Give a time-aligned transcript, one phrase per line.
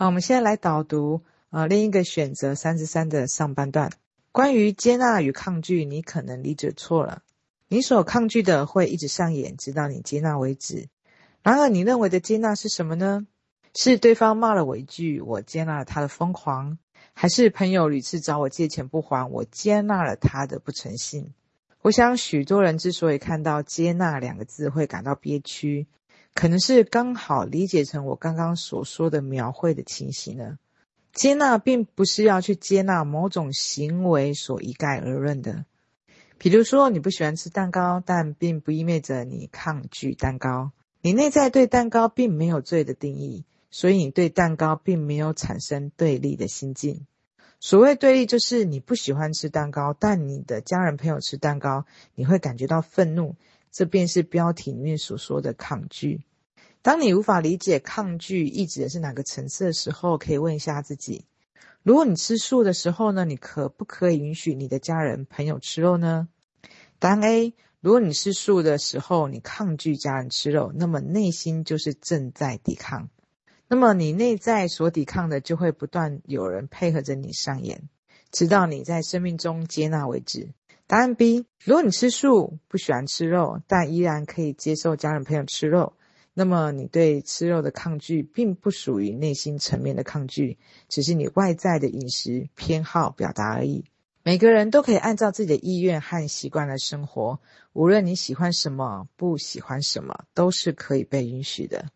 [0.00, 3.90] 好，我们现在来导读啊、呃，另一个选择三十三的上半段，
[4.30, 7.24] 关于接纳与抗拒，你可能理解错了。
[7.66, 10.86] 你所抗拒的会一直上演，直到你接纳为止。
[11.42, 13.26] 然而，你认为的接纳是什么呢？
[13.74, 16.78] 是对方骂了我一句，我接纳了他的疯狂；
[17.12, 21.34] 还是朋友屡次找我借钱不还，我接纳了他的不诚信？
[21.82, 25.88] 我想，许多人之所以看到“接纳”两个字会感到憋屈。
[26.38, 30.56] 可能是刚好理解成我刚刚所说的描绘的情形呢。
[31.12, 35.64] 接纳并不是要去接纳某种行为所一概而论的。
[36.38, 40.70] 比如说，你不喜欢吃蛋糕，但并不意味着你抗拒蛋糕。
[41.00, 47.04] 你内在对蛋糕并没有罪的定义，所以你对蛋糕并没有产生对立的心境。
[47.58, 53.34] 所谓对立，就是你不喜欢吃蛋糕，但你的家人朋友吃蛋糕，你会感觉到愤怒。
[53.72, 56.22] 这便是标题里面所说的抗拒。
[56.88, 61.26] 当你无法理解抗拒意指的是哪个层次的时候，可以问一下自己：
[61.82, 66.28] 如果你吃素的时候呢，你可不可以允许你的家人朋友吃肉呢？
[66.98, 73.10] 答案 A：如果你吃素的时候，你抗拒家人吃肉，那么内心就是正在抵抗。
[73.68, 77.90] 那么你内在所抵抗的，就会不断有人配合着你上演，
[78.32, 80.54] 直到你在生命中接纳为止。
[80.86, 85.92] 答案 B：如果你吃素，不喜欢吃肉，但依然可以接受家人朋友吃肉。
[86.38, 90.56] 那么，你对吃肉的抗拒，并不属于内心层面的抗拒，
[90.88, 93.86] 只是你外在的饮食偏好表达而已。
[94.22, 97.40] 每个人都可以按照自己的意愿和习惯来生活，
[97.72, 101.86] 无论你喜欢什么，不喜欢什么，都是可以被允许的。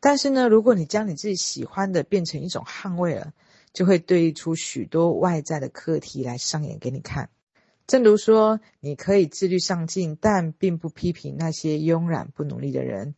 [0.00, 3.32] 但是呢，如果你将你自己喜欢的变成一种捍卫了，
[3.72, 7.30] 就会对应出许多外在的课题来上演给你看。
[7.86, 13.14] 正如说，你可以自律上进，但并不批评那些慵懒不努力的人。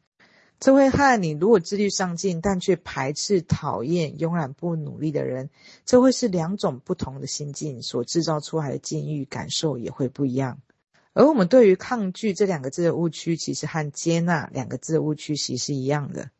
[0.64, 5.50] 这会和你如果自律上进，但却排斥、讨厌、慵懒不努力的人，
[5.84, 10.62] 这会是两种不同的心境所制造出来的境遇感受也会不一样。
[11.12, 16.30] 而我们对于抗拒这两个字的误区，其实和接纳两个字的误区其实是一样的。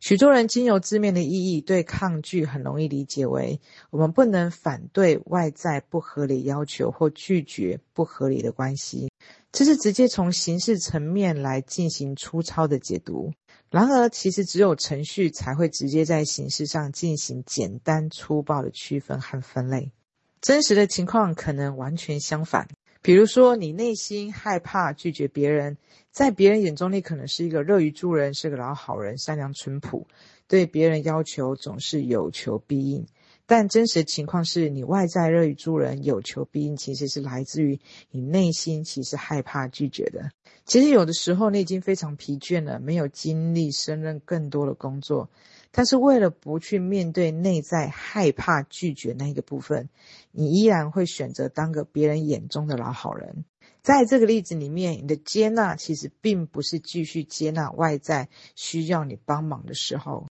[0.00, 3.58] 许多人经由字面的意义，对抗拒很容易理解为
[3.88, 9.10] 我们不能反对外在不合理要求或拒绝不合理的关系。
[9.52, 13.32] 这是直接从形式层面来进行粗糙的解读。
[13.70, 19.92] 然而，其实只有程序才会直接在形式上进行简单粗暴的区分和分类。
[20.40, 22.68] 真实的情况可能完全相反。
[23.02, 25.78] 比如说，你内心害怕拒绝别人，
[26.10, 30.06] 在别人眼中你可能是一个乐于助人、是个老好人、善良淳朴，
[30.48, 33.06] 对别人要求总是有求必应。
[33.50, 37.80] 但真实情况是你外在乐于助人、有求必应，其实是来自于
[38.12, 40.30] 你内心其实害怕拒绝的。
[40.66, 45.30] 其实有的时候你已经非常疲倦了，没有精力胜任更多的工作，
[45.72, 49.88] 但是为了不去面对内在害怕拒绝那个部分，
[50.30, 53.44] 你依然会选择当个别人眼中的老好人。
[53.82, 60.28] 在这个例子里面，你的接纳其实并不是继续接纳外在需要你帮忙的时候。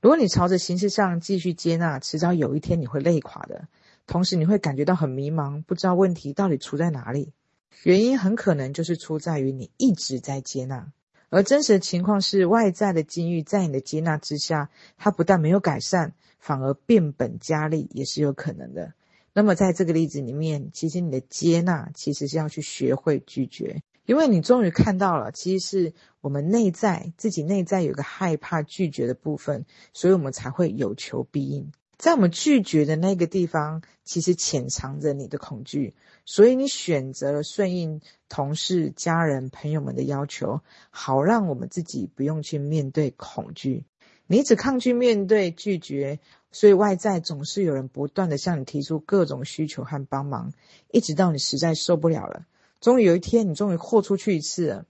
[0.00, 3.68] 如果你朝着形式上继续接纳，迟早有一天你会累垮的。
[4.06, 7.34] 同时，你会感觉到很迷茫，不知道问题到底出在哪里。
[7.82, 10.90] 原因很可能就是出在于你一直在接纳，
[11.28, 18.94] 而真实的情况是，外在的境遇在你的接纳之下，它不但没有改善，反而变本加厉，也是有可能的。
[19.34, 23.82] 那么，在这个例子里面，其实你的接纳其实是要去学会拒绝。
[24.10, 31.70] 因为你终于看到了，其实是我们内在自己内在有个害怕拒绝的部分，所以我们才会有求必应。
[31.96, 35.94] 在我们拒绝的那个地方，其实潜藏着你的恐惧，
[36.24, 40.60] 所以你选择了顺应同事、家人、朋友们的要求，
[40.90, 43.84] 好让我们自己不用去面对恐惧。
[44.26, 46.18] 你只抗拒面对拒绝，
[46.50, 50.52] 所以外在总是有人不断地向你提出各种需求和帮忙，
[50.90, 52.44] 一直到你实在受不了了。
[52.80, 54.86] 终于有一天，你终于豁出去一次了，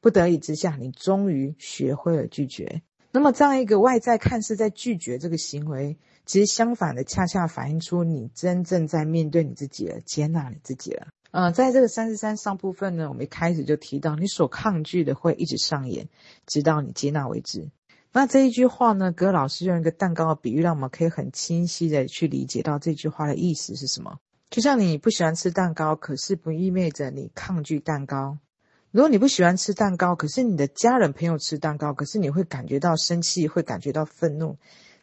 [0.00, 2.82] 不得已之下，你终于学会了拒绝。
[3.12, 11.08] 那么，这样一个外在看似在拒绝这个行为，其实相反的，恰恰反映出你真正在面对你自己了，接纳你自己了。
[11.30, 16.08] 呃，在这个三十三上部分呢，我们一开始就提到，你所抗拒的会一直上演，
[16.46, 17.70] 直到你接纳为止。
[18.12, 24.18] 那这一句话呢，葛老师用一个蛋糕的比喻，让我们可以很清晰的去理解到这句话的意思是什么。
[24.54, 28.38] 就像你不喜欢吃蛋糕，可是不意味着你抗拒蛋糕。
[28.92, 34.56] 如果你不喜欢吃蛋糕，可是你的家人朋友吃蛋糕，可是你会感觉到生气，会感觉到愤怒。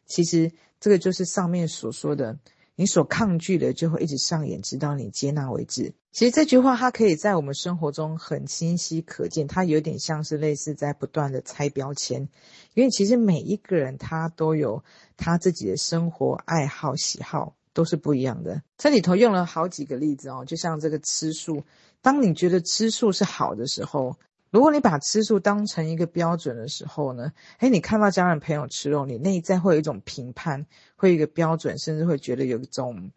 [0.05, 2.39] 其实这个就是上面所说的，
[2.77, 5.93] 你所抗拒的就会一直上演，直到你接纳为止。
[6.13, 12.29] 其实这句话它可以在我们生活中很清晰可见，它有点像是类似在不断的拆标签，
[12.73, 14.85] 因为其实每一个人他都有
[15.17, 18.61] 他自己的生活爱好喜好，都是不一样的。
[18.77, 21.63] 这里头用了好几个例子哦，就像这个吃素，
[22.01, 24.17] 当你觉得吃素是好的时候。
[24.49, 30.65] 如果你把吃素当成一个标准的时候呢，诶，你看到家人朋友吃肉，你内在会有一种评判，
[30.97, 33.11] 会有一个标准，甚至会觉得有一种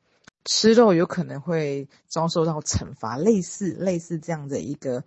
[0.45, 5.03] 吃肉有可能会遭受到惩罚，类似类似这样的一个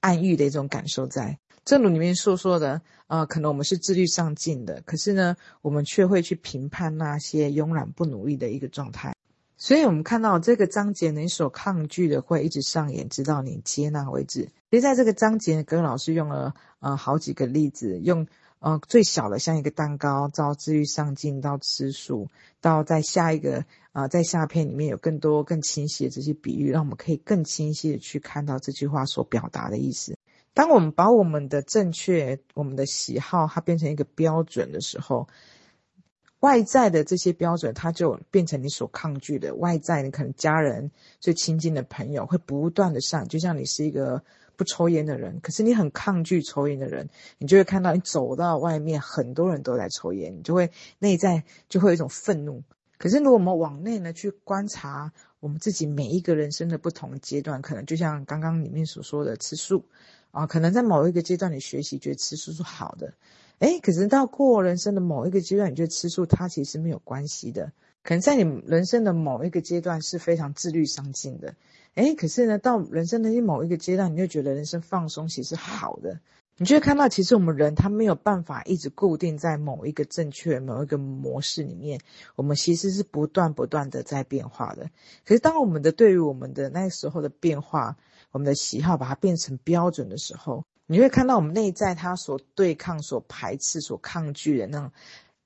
[0.00, 1.38] 暗喻的一种感受在。
[1.64, 9.14] 正如里面所说的，呃，可能我们是自律上进的，可是呢，我们却会去评判那些慵懒不努力的一个状态。
[9.56, 14.48] 所以，我们看到这个章节，你所抗拒的会一直上演，直到你接纳为止。
[14.72, 18.26] 其实，在这个章节，跟老师用了呃好几个例子，用
[18.58, 22.28] 呃最小的像一个蛋糕，到自律上进，到吃素，
[22.60, 23.58] 到在下一个
[23.92, 30.16] 啊、呃，在下篇里面有更多更清晰的这些比喻，让我们可以更清晰的去看到这句话所表达的意思。
[30.54, 35.28] 当我们把我们的正确、我们的喜好，它变成一个标准的时候。
[36.40, 39.54] 外在的这些标准，它就变成你所抗拒的。
[39.54, 40.90] 外在，你可能家人
[41.20, 44.20] 最亲近的朋友会不断的上，就像你是一个
[44.56, 47.08] 不抽烟的人，可是你很抗拒抽烟的人，
[47.38, 52.64] 你就会看到你走到外面，很多人都在抽烟，你就会内在就会有一种愤怒。
[52.98, 59.84] 可是如果我们往内呢去观察我们自己每一个人生的不同阶段，可能就像刚刚里面所说的吃素
[60.30, 63.12] 啊，可能在某一个阶段你学习觉得吃素是好的。
[63.58, 67.72] 诶，可是到过人生的某一个阶段，你觉得吃素它其实没有关系的。
[68.04, 71.52] 可能在你人生的某一个阶段是非常自律上进的。
[71.94, 76.20] 诶，可是呢，到人生的某一个阶段，你就觉得人生放松其实是好的。
[76.56, 82.00] 你就会看到，其实我们人他没有办法一直固定在某一个正确某一个模式里面，
[82.36, 84.90] 我们其实是不断不断的在变化的。
[85.24, 87.96] 可是当我们的对于我们的那时候的变化，
[88.30, 90.64] 我们的喜好把它变成标准的时候。
[90.86, 94.90] 你会看到我们内在他所对抗、所排斥、所抗拒的那种、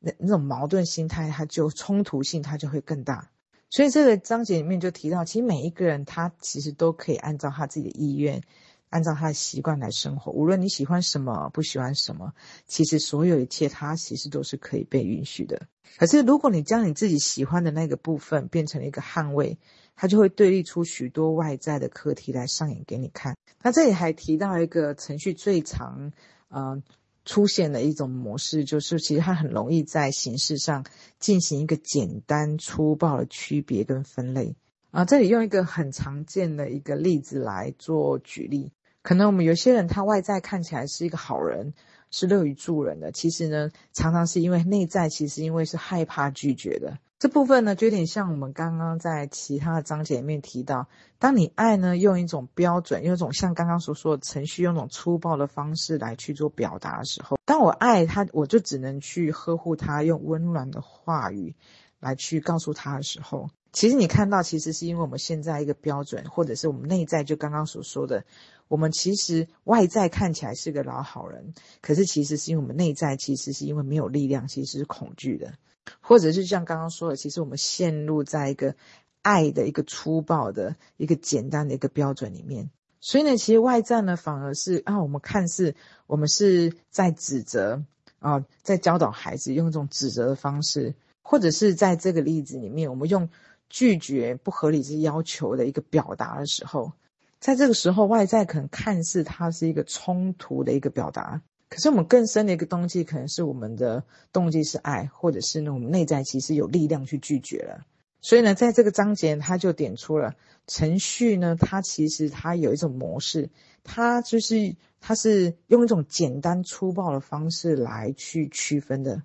[0.01, 3.31] 那那种矛盾心态，它就冲突性，它就会更大。
[3.69, 8.43] 所以这个章节里面就提到，其实每一个人他其实都可以按照他自己的意愿，
[8.91, 10.33] 按照他的习惯来生活。
[10.33, 12.33] 无论你喜欢什么，不喜欢什么，
[12.67, 15.67] 其实所有一切，它其实都是可以被允许的。
[15.99, 19.59] 可是如果你将你自己喜欢的那个部分变成了一个捍卫，
[19.97, 23.37] 它就会对立出许多外在的课题来上演给你看。
[23.63, 26.13] 那这里还提到一个程序最常，
[26.49, 26.83] 呃，
[27.27, 30.87] 出现的一种模式，就是其实它很容易在形式上
[31.19, 34.57] 进行一个简单粗暴的区别跟分类。
[34.93, 41.75] 啊、这里用一个很常见的一个例子来做举例，可能我们有些人他外在看起来是一个好人，
[42.11, 46.97] 是乐于助人的，其实呢，常常是因为内在其实因为是害怕拒绝的。
[47.27, 50.87] 这部分呢，就有点像我们刚刚在其他的章节里面提到，
[51.19, 61.57] 当你爱呢，用一种标准，用一种像刚刚所说的程序，用一种粗暴的方式来去做表达的时候，当我爱他，我就只能去呵护他，用温暖的话语
[61.99, 68.23] 来去告诉他的时候，其实你看到，其实是因为我们现在一个标准，或者是我们内在就刚刚所说的，
[68.69, 75.55] 我们其实外在看起来是个老好人，可是其实是因为我们内在其实是因为没有力量，其实是恐惧的。
[76.01, 78.75] 或者是像刚刚说的，其实我们陷入在一个
[79.23, 82.71] 爱的一个粗暴的一个简单的一个标准里面，
[83.01, 85.77] 所以呢，其实外在呢反而是啊，我们看似
[86.09, 87.85] 我们是在指责
[88.19, 93.29] 啊，在教导孩子用这种指责的方式，或者是在这个例子里面，我们用
[93.69, 96.93] 拒绝不合理之要求的一个表达的时候，
[97.39, 101.43] 在这个时候，外在可能看似它是一个冲突的一个表达。
[101.69, 107.85] 可是我们更深的一个动机，可能是我们的动机是爱，或者是呢，我们内在其实有力量去拒绝了。
[108.21, 110.35] 所以呢，在这个章节，他就点出了
[110.67, 113.51] 程序呢，它其实它有一种模式，
[113.85, 119.23] 它就是它是用一种简单粗暴的方式来去区分的。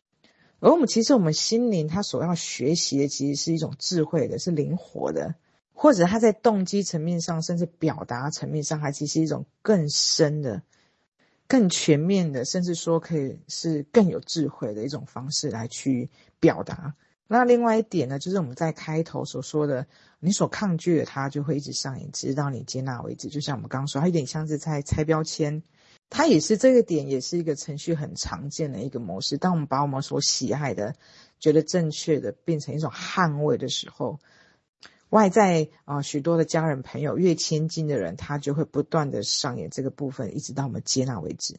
[0.60, 5.36] 而我们其实我们心灵它所要学习的，其实是一种智慧的，是灵活的，
[5.82, 10.62] 或者他在动机层面上，甚至表达层面上，还其实一种更深的。
[11.48, 16.94] 更全面的，甚至说可以是更有智慧的一种方式来去表达。
[17.26, 19.88] 那另外一点呢，就是我们在开头所说的，
[20.20, 23.28] 你所抗拒的，它就会一直上演，直到你接纳为止。
[23.28, 25.64] 就像我们刚刚说，它有点像是在拆标签，
[26.12, 29.36] 它也是这个点，也是一个程序很常见的一个模式。
[29.36, 30.94] 当我们把我们所喜爱的、
[31.40, 34.20] 觉得正确的变成一种捍卫的时候。
[35.12, 41.50] 外在啊、许多的家人朋友越亲近的人，他就会不断的上演这个部分，一直到我们接纳为止。